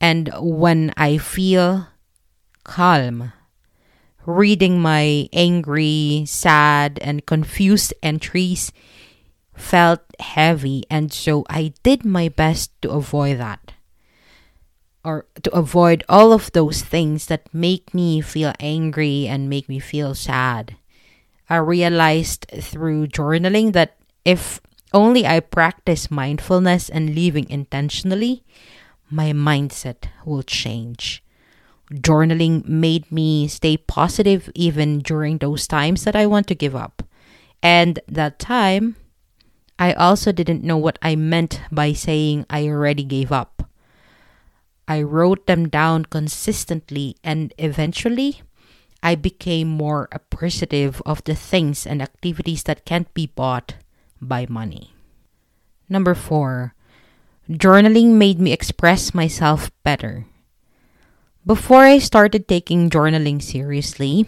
And 0.00 0.28
when 0.36 0.92
I 0.96 1.16
feel 1.16 1.88
calm, 2.64 3.32
reading 4.26 4.80
my 4.80 5.28
angry, 5.32 6.24
sad, 6.26 6.98
and 7.00 7.24
confused 7.24 7.94
entries 8.02 8.72
felt 9.54 10.00
heavy, 10.20 10.84
and 10.90 11.12
so 11.12 11.44
I 11.48 11.72
did 11.82 12.04
my 12.04 12.28
best 12.28 12.70
to 12.82 12.90
avoid 12.90 13.38
that 13.38 13.72
or 15.06 15.24
to 15.44 15.54
avoid 15.54 16.02
all 16.08 16.32
of 16.32 16.50
those 16.50 16.82
things 16.82 17.26
that 17.26 17.46
make 17.54 17.94
me 17.94 18.20
feel 18.20 18.52
angry 18.58 19.28
and 19.28 19.48
make 19.48 19.68
me 19.68 19.78
feel 19.78 20.16
sad. 20.16 20.74
I 21.48 21.62
realized 21.62 22.50
through 22.50 23.14
journaling 23.14 23.72
that 23.72 23.96
if 24.24 24.60
only 24.92 25.24
I 25.24 25.38
practice 25.38 26.10
mindfulness 26.10 26.88
and 26.88 27.14
living 27.14 27.48
intentionally, 27.48 28.42
my 29.08 29.30
mindset 29.30 30.10
will 30.24 30.42
change. 30.42 31.22
Journaling 31.92 32.66
made 32.66 33.10
me 33.12 33.46
stay 33.46 33.76
positive 33.76 34.50
even 34.54 34.98
during 34.98 35.38
those 35.38 35.66
times 35.66 36.04
that 36.04 36.16
I 36.16 36.26
want 36.26 36.46
to 36.48 36.54
give 36.54 36.74
up. 36.74 37.02
And 37.62 38.00
that 38.08 38.38
time, 38.38 38.96
I 39.78 39.92
also 39.92 40.32
didn't 40.32 40.64
know 40.64 40.76
what 40.76 40.98
I 41.02 41.14
meant 41.16 41.60
by 41.70 41.92
saying 41.92 42.46
I 42.50 42.66
already 42.66 43.04
gave 43.04 43.30
up. 43.30 43.70
I 44.88 45.02
wrote 45.02 45.46
them 45.46 45.68
down 45.68 46.06
consistently, 46.06 47.16
and 47.22 47.52
eventually, 47.58 48.42
I 49.02 49.14
became 49.14 49.68
more 49.68 50.08
appreciative 50.12 51.02
of 51.04 51.22
the 51.24 51.34
things 51.34 51.86
and 51.86 52.00
activities 52.00 52.62
that 52.64 52.84
can't 52.84 53.12
be 53.14 53.26
bought 53.26 53.74
by 54.20 54.46
money. 54.48 54.94
Number 55.88 56.14
four, 56.14 56.74
journaling 57.50 58.14
made 58.14 58.40
me 58.40 58.52
express 58.52 59.14
myself 59.14 59.70
better. 59.84 60.26
Before 61.46 61.86
I 61.86 61.98
started 62.02 62.48
taking 62.48 62.90
journaling 62.90 63.40
seriously, 63.40 64.26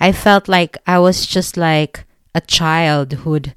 I 0.00 0.10
felt 0.10 0.48
like 0.48 0.78
I 0.86 0.98
was 0.98 1.26
just 1.26 1.58
like 1.58 2.06
a 2.34 2.40
child 2.40 3.12
who'd 3.12 3.52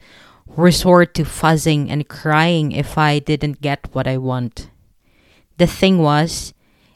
resort 0.46 1.16
to 1.16 1.24
fuzzing 1.24 1.88
and 1.90 2.10
crying 2.10 2.74
if 2.74 2.98
I 2.98 3.20
didn't 3.20 3.62
get 3.62 3.88
what 3.96 4.06
I 4.06 4.18
want. 4.18 4.70
The 5.56 5.66
thing 5.66 6.00
was, 6.00 6.54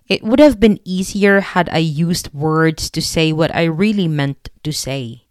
it 0.10 0.24
would 0.24 0.40
have 0.40 0.60
been 0.60 0.84
easier 0.84 1.40
had 1.40 1.70
I 1.72 1.80
used 1.80 2.34
words 2.34 2.90
to 2.90 3.02
say 3.02 3.32
what 3.32 3.56
I 3.56 3.64
really 3.64 4.10
meant 4.10 4.50
to 4.64 4.74
say. 4.74 5.24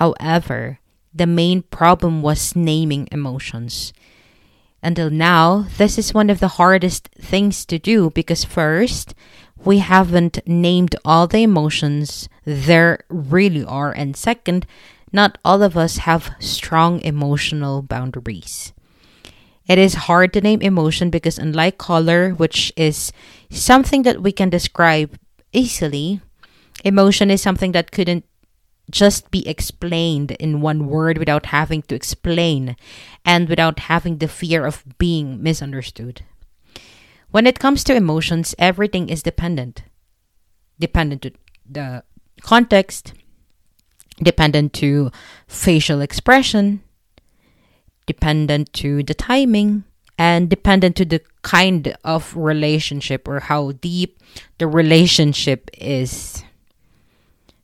However, 0.00 0.80
the 1.12 1.26
main 1.26 1.60
problem 1.60 2.22
was 2.22 2.56
naming 2.56 3.08
emotions. 3.12 3.92
Until 4.82 5.10
now, 5.10 5.66
this 5.76 5.98
is 5.98 6.14
one 6.14 6.30
of 6.30 6.40
the 6.40 6.56
hardest 6.56 7.08
things 7.20 7.66
to 7.66 7.78
do 7.78 8.08
because 8.10 8.44
first, 8.44 9.14
we 9.66 9.78
haven't 9.78 10.38
named 10.46 10.94
all 11.04 11.26
the 11.26 11.42
emotions 11.42 12.28
there 12.44 13.00
really 13.08 13.64
are, 13.64 13.90
and 13.90 14.16
second, 14.16 14.64
not 15.12 15.38
all 15.44 15.62
of 15.62 15.76
us 15.76 15.98
have 15.98 16.34
strong 16.38 17.00
emotional 17.00 17.82
boundaries. 17.82 18.72
It 19.66 19.78
is 19.78 20.06
hard 20.06 20.32
to 20.32 20.40
name 20.40 20.62
emotion 20.62 21.10
because, 21.10 21.38
unlike 21.38 21.78
color, 21.78 22.30
which 22.30 22.72
is 22.76 23.12
something 23.50 24.02
that 24.02 24.22
we 24.22 24.30
can 24.30 24.48
describe 24.48 25.18
easily, 25.52 26.20
emotion 26.84 27.30
is 27.30 27.42
something 27.42 27.72
that 27.72 27.90
couldn't 27.90 28.24
just 28.88 29.32
be 29.32 29.46
explained 29.48 30.30
in 30.38 30.60
one 30.60 30.86
word 30.86 31.18
without 31.18 31.46
having 31.46 31.82
to 31.82 31.96
explain 31.96 32.76
and 33.24 33.48
without 33.48 33.90
having 33.90 34.18
the 34.18 34.28
fear 34.28 34.64
of 34.64 34.84
being 34.98 35.42
misunderstood. 35.42 36.22
When 37.30 37.46
it 37.46 37.58
comes 37.58 37.84
to 37.84 37.94
emotions, 37.94 38.54
everything 38.58 39.08
is 39.08 39.22
dependent. 39.22 39.82
Dependent 40.78 41.22
to 41.22 41.32
the 41.68 42.04
context, 42.42 43.12
dependent 44.22 44.72
to 44.74 45.10
facial 45.46 46.00
expression, 46.00 46.82
dependent 48.06 48.72
to 48.74 49.02
the 49.02 49.14
timing 49.14 49.84
and 50.18 50.48
dependent 50.48 50.96
to 50.96 51.04
the 51.04 51.20
kind 51.42 51.94
of 52.04 52.34
relationship 52.36 53.28
or 53.28 53.40
how 53.40 53.72
deep 53.72 54.22
the 54.58 54.66
relationship 54.66 55.68
is 55.76 56.42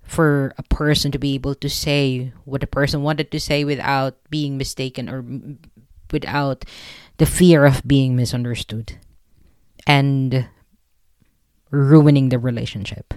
for 0.03 0.53
a 0.59 0.63
person 0.65 1.11
to 1.11 1.19
be 1.19 1.35
able 1.35 1.55
to 1.55 1.71
say 1.71 2.33
what 2.45 2.63
a 2.63 2.67
person 2.67 3.03
wanted 3.03 3.31
to 3.31 3.41
say 3.41 3.65
without 3.65 4.17
being 4.29 4.59
mistaken 4.59 5.09
or 5.09 5.25
without 6.13 6.67
the 7.17 7.25
fear 7.25 7.65
of 7.65 7.87
being 7.87 8.15
misunderstood 8.15 8.99
and 9.87 10.49
ruining 11.71 12.29
the 12.29 12.39
relationship. 12.39 13.15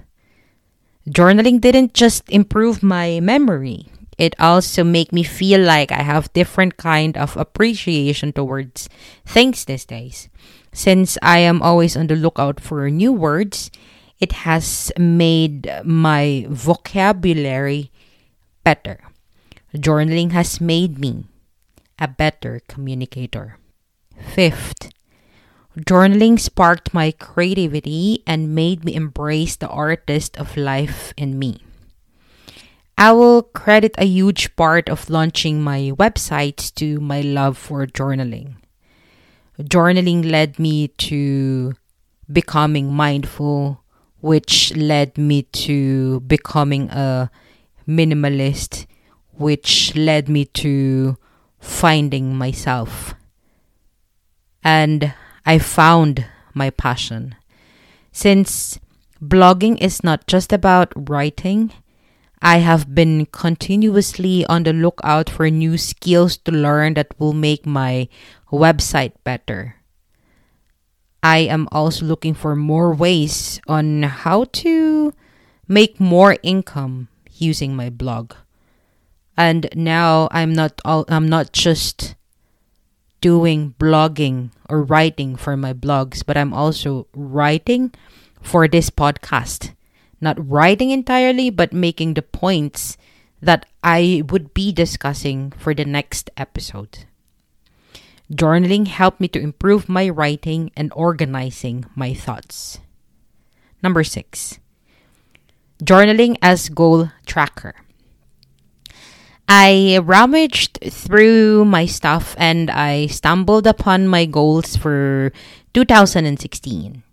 Journaling 1.10 1.62
didn't 1.62 1.94
just 1.94 2.28
improve 2.30 2.82
my 2.82 3.20
memory 3.20 3.90
it 4.18 4.36
also 4.40 4.84
made 4.84 5.12
me 5.12 5.24
feel 5.24 5.60
like 5.60 5.92
I 5.92 6.02
have 6.04 6.32
different 6.34 6.78
kind 6.78 7.18
of 7.18 7.36
appreciation 7.36 8.32
towards 8.32 8.88
things 9.26 9.66
these 9.66 9.86
days. 9.86 10.30
Since 10.72 11.18
I 11.22 11.40
am 11.40 11.62
always 11.62 11.96
on 11.98 12.08
the 12.08 12.16
lookout 12.16 12.60
for 12.60 12.90
new 12.90 13.12
words, 13.12 13.72
it 14.20 14.48
has 14.48 14.92
made 14.98 15.68
my 15.84 16.48
vocabulary 16.50 17.92
better. 18.64 19.04
Journaling 19.76 20.32
has 20.32 20.62
made 20.62 20.98
me 20.98 21.26
a 22.00 22.08
better 22.08 22.62
communicator. 22.68 23.60
Fifth, 24.16 24.95
Journaling 25.78 26.40
sparked 26.40 26.94
my 26.94 27.12
creativity 27.12 28.24
and 28.26 28.56
made 28.56 28.86
me 28.86 28.96
embrace 28.96 29.58
the 29.58 29.68
artist 29.68 30.38
of 30.38 30.56
life 30.56 31.14
in 31.18 31.38
me. 31.38 31.60
I 32.98 33.12
will 33.12 33.44
credit 33.44 33.94
a 33.98 34.06
huge 34.06 34.56
part 34.56 34.88
of 34.88 35.10
launching 35.10 35.62
my 35.62 35.92
website 36.00 36.74
to 36.76 37.02
my 37.02 37.20
love 37.20 37.58
for 37.58 37.86
journaling. 37.86 38.56
Journaling 39.60 40.32
led 40.32 40.60
me 40.60 40.88
to 41.12 41.74
becoming 42.32 42.94
mindful, 42.94 43.84
which 44.22 44.74
led 44.78 45.18
me 45.18 45.44
to 45.68 46.22
becoming 46.22 46.90
a 46.90 47.30
minimalist, 47.86 48.86
which 49.34 49.94
led 49.94 50.30
me 50.30 50.46
to 50.46 51.18
finding 51.60 52.34
myself. 52.34 53.14
And 54.64 55.14
I 55.46 55.60
found 55.60 56.26
my 56.54 56.72
passion. 56.72 57.36
Since 58.12 58.80
blogging 59.22 59.78
is 59.80 60.04
not 60.04 60.26
just 60.26 60.52
about 60.52 60.92
writing, 60.96 61.72
I 62.42 62.58
have 62.58 62.94
been 62.94 63.28
continuously 63.28 64.46
on 64.46 64.64
the 64.64 64.74
lookout 64.74 65.30
for 65.30 65.50
new 65.50 65.78
skills 65.78 66.38
to 66.46 66.52
learn 66.52 66.96
that 66.96 67.14
will 67.20 67.34
make 67.34 67.66
my 67.66 68.10
website 68.52 69.14
better. 69.24 69.76
I 71.22 71.40
am 71.50 71.68
also 71.72 72.06
looking 72.06 72.34
for 72.34 72.56
more 72.56 72.94
ways 72.94 73.60
on 73.68 74.04
how 74.04 74.46
to 74.62 75.14
make 75.68 76.00
more 76.00 76.38
income 76.44 77.10
using 77.34 77.76
my 77.76 77.90
blog. 77.90 78.34
And 79.38 79.68
now 79.76 80.30
I'm 80.32 80.54
not 80.54 80.80
all, 80.86 81.06
I'm 81.10 81.28
not 81.28 81.52
just 81.52 82.16
doing 83.22 83.74
blogging 83.80 84.52
or 84.70 84.84
writing 84.84 85.36
for 85.36 85.58
my 85.58 85.74
blogs, 85.74 86.24
but 86.26 86.38
I'm 86.38 86.54
also 86.54 87.08
writing 87.14 87.94
for 88.42 88.68
this 88.68 88.90
podcast. 88.90 89.74
Not 90.22 90.38
writing 90.40 90.92
entirely, 90.92 91.50
but 91.50 91.74
making 91.74 92.14
the 92.14 92.22
points 92.22 92.98
that 93.42 93.66
I 93.84 94.24
would 94.30 94.54
be 94.54 94.72
discussing 94.72 95.52
for 95.52 95.74
the 95.74 95.86
next 95.86 96.32
episode. 96.38 97.06
Journaling 98.32 98.88
helped 98.88 99.22
me 99.22 99.28
to 99.30 99.40
improve 99.40 99.88
my 99.88 100.10
writing 100.10 100.72
and 100.76 100.92
organizing 100.96 101.86
my 101.94 102.14
thoughts. 102.14 102.80
Number 103.84 104.04
six, 104.04 104.58
journaling 105.84 106.38
as 106.42 106.70
goal 106.70 107.12
tracker. 107.28 107.85
I 109.48 110.00
rummaged 110.02 110.80
through 110.90 111.66
my 111.66 111.86
stuff 111.86 112.36
and 112.38 112.72
I 112.72 113.06
stumbled 113.08 113.68
upon 113.68 114.08
my 114.08 114.26
goals 114.26 114.76
for 114.76 115.32
2016. 115.74 117.04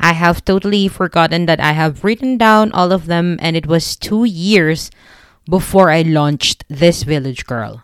I 0.00 0.12
have 0.12 0.44
totally 0.44 0.88
forgotten 0.88 1.46
that 1.46 1.60
I 1.60 1.72
have 1.72 2.04
written 2.04 2.38
down 2.38 2.72
all 2.72 2.92
of 2.92 3.06
them, 3.06 3.36
and 3.42 3.56
it 3.56 3.66
was 3.66 3.96
two 3.96 4.24
years 4.24 4.90
before 5.50 5.90
I 5.90 6.02
launched 6.02 6.64
this 6.68 7.02
village 7.02 7.44
girl. 7.46 7.82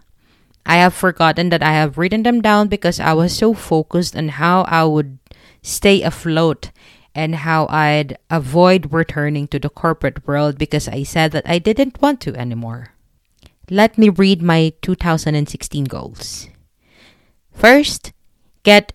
I 0.64 0.76
have 0.76 0.94
forgotten 0.94 1.50
that 1.50 1.62
I 1.62 1.72
have 1.72 1.98
written 1.98 2.22
them 2.22 2.40
down 2.40 2.68
because 2.68 3.00
I 3.00 3.12
was 3.12 3.36
so 3.36 3.52
focused 3.52 4.16
on 4.16 4.28
how 4.40 4.62
I 4.62 4.84
would 4.84 5.18
stay 5.60 6.02
afloat 6.02 6.70
and 7.14 7.34
how 7.34 7.66
I'd 7.68 8.16
avoid 8.30 8.92
returning 8.92 9.48
to 9.48 9.58
the 9.58 9.68
corporate 9.68 10.26
world 10.26 10.56
because 10.56 10.88
I 10.88 11.02
said 11.02 11.32
that 11.32 11.48
I 11.48 11.58
didn't 11.58 12.00
want 12.00 12.20
to 12.22 12.34
anymore. 12.34 12.93
Let 13.70 13.96
me 13.96 14.10
read 14.10 14.42
my 14.42 14.74
2016 14.82 15.84
goals. 15.84 16.48
First, 17.50 18.12
get 18.62 18.92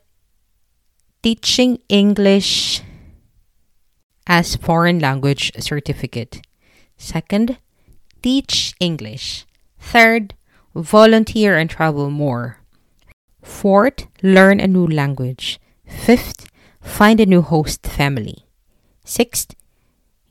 teaching 1.24 1.80
English 1.90 2.82
as 4.28 4.56
foreign 4.56 5.00
language 5.00 5.52
certificate. 5.60 6.42
Second, 6.98 7.58
teach 8.22 8.76
English. 8.80 9.46
Third, 9.80 10.36
volunteer 10.76 11.58
and 11.58 11.70
travel 11.70 12.12
more. 12.12 12.60
Fourth, 13.42 14.06
learn 14.22 14.60
a 14.60 14.68
new 14.68 14.86
language. 14.86 15.60
Fifth, 15.88 16.48
find 16.80 17.20
a 17.20 17.26
new 17.26 17.42
host 17.42 17.88
family. 17.88 18.46
Sixth, 19.04 19.56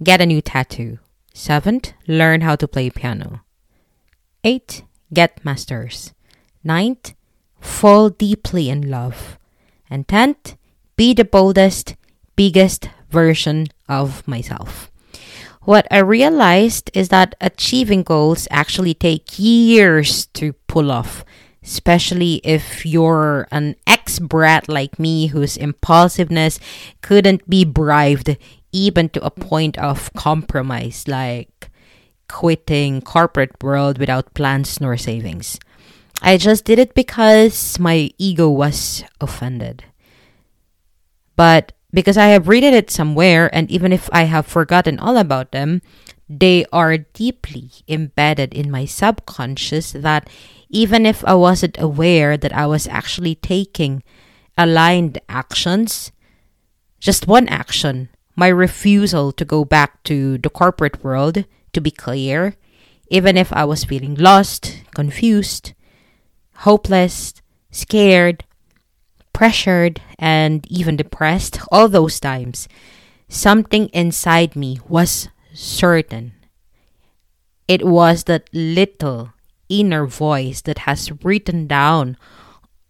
get 0.00 0.20
a 0.20 0.26
new 0.26 0.40
tattoo. 0.40 1.00
Seventh, 1.34 1.92
learn 2.06 2.42
how 2.42 2.54
to 2.54 2.68
play 2.68 2.90
piano. 2.90 3.42
8. 4.48 4.82
Get 5.12 5.44
masters. 5.44 6.14
9th. 6.64 7.12
Fall 7.60 8.08
deeply 8.08 8.70
in 8.70 8.88
love. 8.88 9.36
And 9.90 10.08
10th. 10.08 10.56
Be 10.96 11.12
the 11.12 11.26
boldest, 11.26 11.96
biggest 12.34 12.88
version 13.10 13.66
of 13.90 14.26
myself. 14.26 14.90
What 15.64 15.86
I 15.90 15.98
realized 15.98 16.90
is 16.94 17.10
that 17.10 17.34
achieving 17.42 18.02
goals 18.02 18.48
actually 18.50 18.94
take 18.94 19.38
years 19.38 20.24
to 20.40 20.54
pull 20.66 20.90
off, 20.90 21.26
especially 21.62 22.40
if 22.42 22.86
you're 22.86 23.46
an 23.52 23.76
ex 23.86 24.18
brat 24.18 24.66
like 24.66 24.98
me 24.98 25.26
whose 25.26 25.58
impulsiveness 25.58 26.58
couldn't 27.02 27.44
be 27.50 27.66
bribed 27.66 28.38
even 28.72 29.10
to 29.10 29.22
a 29.22 29.30
point 29.30 29.76
of 29.76 30.10
compromise, 30.14 31.04
like 31.06 31.67
quitting 32.28 33.00
corporate 33.00 33.62
world 33.62 33.98
without 33.98 34.34
plans 34.34 34.80
nor 34.80 34.96
savings. 34.96 35.58
I 36.22 36.36
just 36.36 36.64
did 36.64 36.78
it 36.78 36.94
because 36.94 37.78
my 37.78 38.10
ego 38.18 38.50
was 38.50 39.04
offended. 39.20 39.84
But 41.36 41.72
because 41.92 42.16
I 42.16 42.26
have 42.34 42.48
read 42.48 42.64
it 42.64 42.90
somewhere, 42.90 43.48
and 43.54 43.70
even 43.70 43.92
if 43.92 44.10
I 44.12 44.24
have 44.24 44.46
forgotten 44.46 44.98
all 44.98 45.16
about 45.16 45.52
them, 45.52 45.80
they 46.28 46.66
are 46.72 46.98
deeply 46.98 47.70
embedded 47.88 48.52
in 48.52 48.70
my 48.70 48.84
subconscious 48.84 49.92
that 49.92 50.28
even 50.68 51.06
if 51.06 51.24
I 51.24 51.34
wasn't 51.34 51.80
aware 51.80 52.36
that 52.36 52.52
I 52.52 52.66
was 52.66 52.86
actually 52.86 53.36
taking 53.36 54.02
aligned 54.58 55.20
actions, 55.28 56.12
just 57.00 57.26
one 57.26 57.48
action, 57.48 58.10
my 58.36 58.48
refusal 58.48 59.32
to 59.32 59.44
go 59.44 59.64
back 59.64 60.02
to 60.04 60.36
the 60.38 60.50
corporate 60.50 61.02
world, 61.02 61.44
to 61.72 61.80
be 61.80 61.90
clear, 61.90 62.56
even 63.08 63.36
if 63.36 63.52
I 63.52 63.64
was 63.64 63.84
feeling 63.84 64.14
lost, 64.14 64.82
confused, 64.94 65.72
hopeless, 66.56 67.34
scared, 67.70 68.44
pressured, 69.32 70.00
and 70.18 70.66
even 70.70 70.96
depressed, 70.96 71.60
all 71.70 71.88
those 71.88 72.20
times, 72.20 72.68
something 73.28 73.88
inside 73.88 74.56
me 74.56 74.80
was 74.88 75.28
certain. 75.54 76.32
It 77.66 77.86
was 77.86 78.24
that 78.24 78.48
little 78.52 79.32
inner 79.68 80.06
voice 80.06 80.62
that 80.62 80.78
has 80.78 81.12
written 81.22 81.66
down 81.66 82.16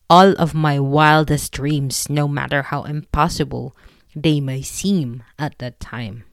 all 0.08 0.32
of 0.38 0.54
my 0.54 0.78
wildest 0.78 1.52
dreams, 1.52 2.08
no 2.08 2.26
matter 2.26 2.62
how 2.62 2.84
impossible 2.84 3.76
they 4.16 4.40
may 4.40 4.62
seem 4.62 5.22
at 5.38 5.58
that 5.58 5.80
time. 5.80 6.24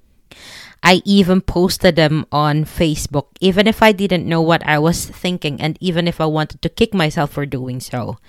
I 0.86 1.02
even 1.04 1.42
posted 1.42 1.96
them 1.96 2.28
on 2.32 2.64
Facebook, 2.64 3.34
even 3.42 3.66
if 3.66 3.82
I 3.82 3.92
didn't 3.92 4.30
know 4.30 4.40
what 4.40 4.62
I 4.68 4.78
was 4.78 5.04
thinking, 5.04 5.60
and 5.60 5.80
even 5.82 6.08
if 6.08 6.22
I 6.22 6.28
wanted 6.28 6.62
to 6.62 6.70
kick 6.70 6.94
myself 6.94 7.32
for 7.32 7.48
doing 7.48 7.80
so. 7.80 8.20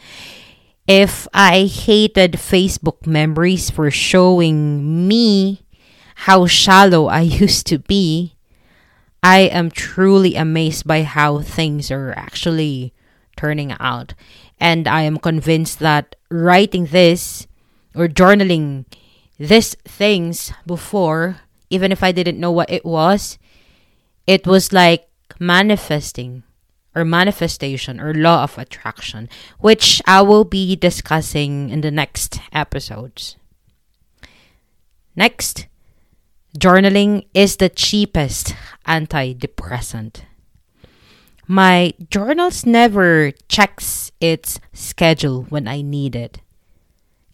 If 0.89 1.29
I 1.35 1.67
hated 1.67 2.41
Facebook 2.41 3.07
memories 3.07 3.69
for 3.69 3.91
showing 3.91 5.07
me 5.07 5.67
how 6.25 6.47
shallow 6.47 7.09
I 7.09 7.21
used 7.45 7.67
to 7.67 7.79
be, 7.79 8.37
I 9.23 9.41
am 9.53 9.71
truly 9.71 10.35
amazed 10.35 10.87
by 10.87 11.03
how 11.03 11.43
things 11.43 11.91
are 11.91 12.15
actually 12.17 12.95
turning 13.37 13.77
out. 13.79 14.15
And 14.59 14.89
I 14.89 15.03
am 15.03 15.19
convinced 15.19 15.81
that 15.81 16.17
writing 16.31 16.87
this 16.87 17.47
or 17.95 18.09
journaling 18.09 18.87
these 19.39 19.75
things 19.85 20.55
before 20.65 21.43
even 21.71 21.93
if 21.93 22.03
I 22.03 22.13
didn't 22.13 22.41
know 22.41 22.53
what 22.53 22.71
it 22.71 22.85
was, 22.85 23.39
it 24.27 24.47
was 24.47 24.73
like 24.73 25.09
manifesting 25.39 26.43
or 26.95 27.05
manifestation 27.05 28.01
or 28.01 28.15
law 28.15 28.45
of 28.45 28.57
attraction, 28.57 29.29
which 29.59 30.01
I 30.07 30.23
will 30.23 30.45
be 30.45 30.75
discussing 30.77 31.69
in 31.71 31.83
the 31.83 31.91
next 31.91 32.41
episodes. 32.53 33.37
Next, 35.15 35.67
journaling 36.59 37.27
is 37.35 37.57
the 37.57 37.69
cheapest 37.69 38.55
antidepressant. 38.87 40.23
My 41.47 41.93
journals 42.11 42.67
never 42.67 43.31
checks 43.49 44.11
its 44.21 44.59
schedule 44.73 45.45
when 45.45 45.69
I 45.69 45.81
need 45.81 46.17
it. 46.17 46.41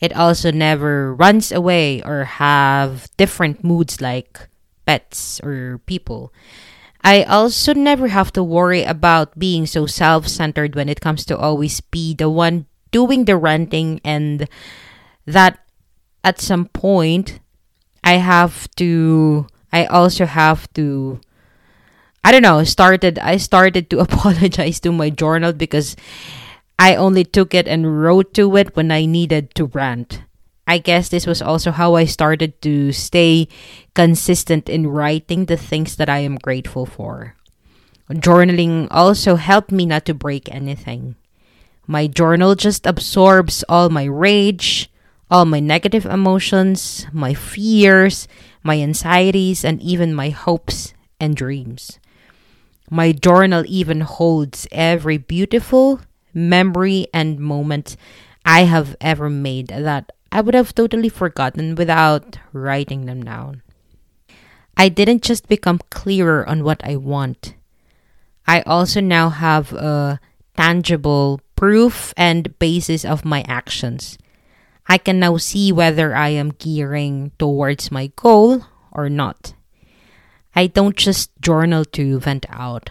It 0.03 0.13
also 0.13 0.51
never 0.51 1.15
runs 1.15 1.53
away 1.53 2.03
or 2.03 2.25
have 2.25 3.07
different 3.17 3.63
moods 3.63 4.01
like 4.03 4.51
pets 4.85 5.41
or 5.47 5.79
people. 5.87 6.35
I 7.05 7.23
also 7.23 7.73
never 7.73 8.09
have 8.09 8.33
to 8.35 8.43
worry 8.43 8.83
about 8.83 9.39
being 9.39 9.65
so 9.65 9.87
self 9.87 10.27
centered 10.27 10.75
when 10.75 10.89
it 10.89 11.01
comes 11.01 11.25
to 11.27 11.39
always 11.39 11.81
be 11.81 12.15
the 12.15 12.29
one 12.29 12.67
doing 12.91 13.25
the 13.25 13.37
ranting 13.37 14.01
and 14.05 14.49
that 15.25 15.63
at 16.25 16.41
some 16.41 16.67
point, 16.67 17.39
I 18.03 18.15
have 18.15 18.69
to, 18.77 19.47
I 19.73 19.87
also 19.87 20.27
have 20.27 20.73
to, 20.75 21.21
I 22.25 22.31
don't 22.33 22.43
know, 22.43 22.63
started, 22.65 23.19
I 23.19 23.37
started 23.37 23.91
to 23.91 23.99
apologize 24.07 24.81
to 24.81 24.93
my 24.93 25.11
journal 25.11 25.53
because 25.53 25.97
I 26.83 26.97
only 26.97 27.23
took 27.23 27.55
it 27.55 27.69
and 27.69 28.03
wrote 28.03 28.35
to 28.35 28.57
it 28.57 28.75
when 28.75 28.91
I 28.91 29.07
needed 29.07 29.55
to 29.55 29.71
rant. 29.71 30.27
I 30.67 30.79
guess 30.79 31.09
this 31.09 31.29
was 31.29 31.41
also 31.41 31.71
how 31.71 31.95
I 31.95 32.07
started 32.07 32.61
to 32.63 32.91
stay 32.91 33.47
consistent 33.95 34.69
in 34.69 34.91
writing 34.91 35.47
the 35.47 35.57
things 35.57 35.95
that 35.95 36.09
I 36.09 36.27
am 36.27 36.43
grateful 36.43 36.85
for. 36.85 37.37
Journaling 38.11 38.89
also 38.91 39.37
helped 39.37 39.71
me 39.71 39.87
not 39.87 40.07
to 40.07 40.13
break 40.15 40.51
anything. 40.51 41.15
My 41.87 42.09
journal 42.09 42.57
just 42.57 42.85
absorbs 42.85 43.63
all 43.69 43.89
my 43.89 44.11
rage, 44.11 44.91
all 45.31 45.45
my 45.45 45.61
negative 45.61 46.05
emotions, 46.05 47.07
my 47.13 47.33
fears, 47.33 48.27
my 48.65 48.83
anxieties, 48.83 49.65
and 49.65 49.81
even 49.81 50.19
my 50.19 50.31
hopes 50.31 50.95
and 51.21 51.37
dreams. 51.37 52.01
My 52.91 53.13
journal 53.13 53.63
even 53.69 54.01
holds 54.01 54.67
every 54.73 55.17
beautiful 55.17 56.01
memory 56.35 57.07
and 57.13 57.39
moment 57.39 57.97
I 58.45 58.65
have 58.65 58.97
ever 59.01 59.31
made 59.31 59.69
that 59.69 60.11
I 60.31 60.41
would 60.41 60.55
have 60.55 60.75
totally 60.75 61.09
forgotten 61.09 61.75
without 61.75 62.39
writing 62.53 63.07
them 63.07 63.23
down. 63.23 63.63
I 64.77 64.89
didn't 64.89 65.23
just 65.23 65.49
become 65.49 65.81
clearer 65.91 66.49
on 66.49 66.65
what 66.65 66.81
I 66.83 66.97
want. 66.97 67.55
I 68.47 68.63
also 68.63 69.01
now 69.01 69.29
have 69.29 69.73
a 69.73 70.19
tangible 70.57 71.41
proof 71.55 72.13
and 72.17 72.59
basis 72.59 73.05
of 73.05 73.25
my 73.25 73.45
actions. 73.47 74.19
I 74.89 74.99
can 74.99 75.21
now 75.21 75.37
see 75.37 75.71
whether 75.71 76.15
I 76.15 76.31
am 76.31 76.51
gearing 76.59 77.33
towards 77.39 77.93
my 77.93 78.11
goal 78.17 78.67
or 78.91 79.09
not. 79.09 79.55
I 80.55 80.67
don't 80.67 80.97
just 80.97 81.31
journal 81.41 81.85
to 81.97 82.19
vent 82.19 82.47
out. 82.49 82.91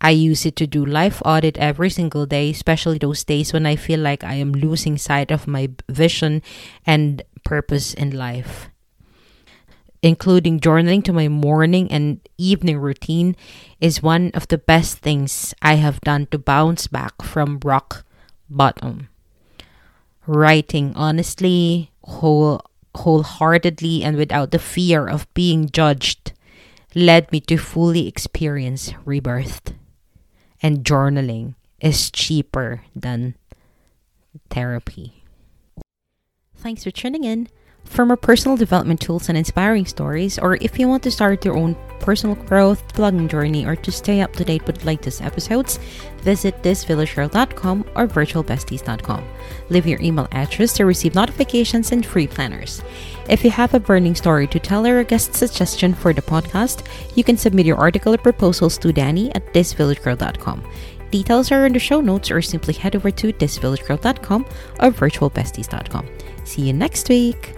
I 0.00 0.10
use 0.10 0.46
it 0.46 0.54
to 0.56 0.66
do 0.66 0.84
life 0.84 1.20
audit 1.24 1.58
every 1.58 1.90
single 1.90 2.24
day, 2.24 2.50
especially 2.50 2.98
those 2.98 3.24
days 3.24 3.52
when 3.52 3.66
I 3.66 3.74
feel 3.74 3.98
like 3.98 4.22
I 4.22 4.34
am 4.34 4.52
losing 4.52 4.96
sight 4.96 5.30
of 5.30 5.48
my 5.48 5.70
vision 5.88 6.42
and 6.86 7.22
purpose 7.44 7.94
in 7.94 8.16
life. 8.16 8.70
Including 10.00 10.60
journaling 10.60 11.02
to 11.02 11.12
my 11.12 11.26
morning 11.26 11.90
and 11.90 12.20
evening 12.38 12.78
routine 12.78 13.34
is 13.80 14.00
one 14.02 14.30
of 14.34 14.46
the 14.46 14.58
best 14.58 14.98
things 14.98 15.52
I 15.60 15.74
have 15.74 16.00
done 16.02 16.26
to 16.30 16.38
bounce 16.38 16.86
back 16.86 17.20
from 17.22 17.58
rock 17.64 18.06
bottom. 18.48 19.08
Writing 20.28 20.92
honestly, 20.94 21.90
whole, 22.04 22.62
wholeheartedly, 22.94 24.04
and 24.04 24.16
without 24.16 24.52
the 24.52 24.60
fear 24.60 25.08
of 25.08 25.26
being 25.34 25.68
judged 25.68 26.32
led 26.94 27.32
me 27.32 27.40
to 27.40 27.56
fully 27.56 28.06
experience 28.06 28.94
rebirth 29.04 29.74
and 30.62 30.84
journaling 30.84 31.54
is 31.80 32.10
cheaper 32.10 32.82
than 32.94 33.36
therapy. 34.50 35.24
Thanks 36.56 36.84
for 36.84 36.90
tuning 36.90 37.24
in. 37.24 37.48
For 37.88 38.06
more 38.06 38.16
personal 38.16 38.56
development 38.56 39.00
tools 39.00 39.28
and 39.28 39.36
inspiring 39.36 39.84
stories, 39.84 40.38
or 40.38 40.56
if 40.60 40.78
you 40.78 40.86
want 40.86 41.02
to 41.02 41.10
start 41.10 41.44
your 41.44 41.56
own 41.56 41.76
personal 41.98 42.36
growth 42.36 42.86
blogging 42.94 43.28
journey 43.28 43.66
or 43.66 43.74
to 43.74 43.90
stay 43.90 44.20
up 44.20 44.32
to 44.34 44.44
date 44.44 44.64
with 44.66 44.84
latest 44.84 45.20
episodes, 45.20 45.80
visit 46.18 46.62
thisvillagegirl.com 46.62 47.84
or 47.96 48.06
virtualbesties.com. 48.06 49.28
Leave 49.70 49.86
your 49.86 50.00
email 50.00 50.28
address 50.30 50.74
to 50.74 50.84
receive 50.84 51.16
notifications 51.16 51.90
and 51.90 52.06
free 52.06 52.26
planners. 52.26 52.82
If 53.28 53.42
you 53.42 53.50
have 53.50 53.74
a 53.74 53.80
burning 53.80 54.14
story 54.14 54.46
to 54.46 54.60
tell 54.60 54.86
or 54.86 55.00
a 55.00 55.04
guest 55.04 55.34
suggestion 55.34 55.92
for 55.92 56.12
the 56.12 56.22
podcast, 56.22 56.86
you 57.16 57.24
can 57.24 57.36
submit 57.36 57.66
your 57.66 57.78
article 57.78 58.14
or 58.14 58.18
proposals 58.18 58.78
to 58.78 58.92
Danny 58.92 59.34
at 59.34 59.52
thisvillagegirl.com. 59.52 60.62
Details 61.10 61.50
are 61.50 61.66
in 61.66 61.72
the 61.72 61.78
show 61.78 62.00
notes 62.00 62.30
or 62.30 62.42
simply 62.42 62.74
head 62.74 62.94
over 62.94 63.10
to 63.10 63.32
thisvillagegirl.com 63.32 64.44
or 64.78 64.90
virtualbesties.com. 64.90 66.06
See 66.44 66.62
you 66.62 66.72
next 66.72 67.08
week. 67.08 67.57